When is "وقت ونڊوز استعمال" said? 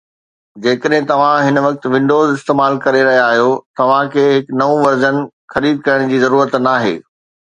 1.65-2.79